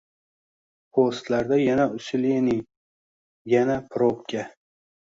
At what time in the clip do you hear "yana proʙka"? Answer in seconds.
3.57-4.53